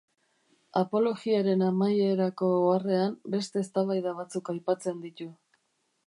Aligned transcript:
Apologiaren 0.79 1.59
amaierako 1.65 2.49
oharrean, 2.69 3.13
beste 3.35 3.63
eztabaida 3.65 4.15
batzuk 4.23 4.49
aipatzen 4.55 5.05
ditu. 5.05 5.29